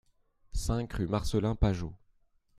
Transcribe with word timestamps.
cinq 0.51 0.93
rue 0.93 1.05
Marcellin 1.05 1.53
Pajot 1.53 1.93